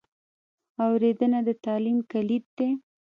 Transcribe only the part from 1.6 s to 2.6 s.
تعلیم کلید